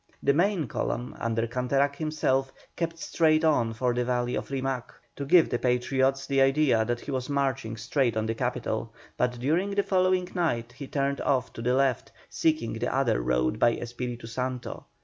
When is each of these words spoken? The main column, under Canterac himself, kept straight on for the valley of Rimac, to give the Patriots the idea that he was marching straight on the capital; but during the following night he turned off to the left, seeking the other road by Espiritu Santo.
The 0.23 0.33
main 0.33 0.65
column, 0.67 1.15
under 1.19 1.45
Canterac 1.45 1.95
himself, 1.97 2.51
kept 2.75 2.97
straight 2.97 3.43
on 3.45 3.71
for 3.73 3.93
the 3.93 4.03
valley 4.03 4.33
of 4.33 4.49
Rimac, 4.49 4.91
to 5.15 5.25
give 5.25 5.51
the 5.51 5.59
Patriots 5.59 6.25
the 6.25 6.41
idea 6.41 6.83
that 6.83 7.01
he 7.01 7.11
was 7.11 7.29
marching 7.29 7.77
straight 7.77 8.17
on 8.17 8.25
the 8.25 8.33
capital; 8.33 8.91
but 9.15 9.37
during 9.39 9.69
the 9.75 9.83
following 9.83 10.27
night 10.33 10.71
he 10.71 10.87
turned 10.87 11.21
off 11.21 11.53
to 11.53 11.61
the 11.61 11.75
left, 11.75 12.11
seeking 12.31 12.73
the 12.73 12.91
other 12.91 13.21
road 13.21 13.59
by 13.59 13.73
Espiritu 13.73 14.25
Santo. 14.25 14.85